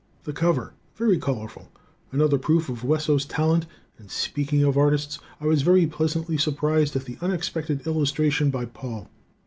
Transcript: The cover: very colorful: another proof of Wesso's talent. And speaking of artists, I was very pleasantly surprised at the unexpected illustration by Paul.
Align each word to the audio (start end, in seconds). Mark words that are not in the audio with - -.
The 0.23 0.33
cover: 0.33 0.73
very 0.95 1.19
colorful: 1.19 1.71
another 2.11 2.39
proof 2.39 2.69
of 2.69 2.83
Wesso's 2.83 3.23
talent. 3.23 3.67
And 3.99 4.09
speaking 4.09 4.63
of 4.63 4.75
artists, 4.75 5.19
I 5.39 5.45
was 5.45 5.61
very 5.61 5.85
pleasantly 5.85 6.39
surprised 6.39 6.95
at 6.95 7.05
the 7.05 7.19
unexpected 7.21 7.85
illustration 7.85 8.49
by 8.49 8.65
Paul. 8.65 9.11